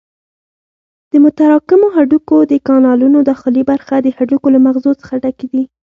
د 1.11 1.13
متراکمو 1.23 1.87
هډوکو 1.95 2.37
د 2.51 2.53
کانالونو 2.67 3.19
داخلي 3.29 3.63
برخه 3.71 3.95
د 4.01 4.07
هډوکو 4.17 4.47
له 4.55 4.59
مغزو 4.65 4.91
څخه 5.01 5.13
ډکې 5.23 5.47
دي. 5.53 5.63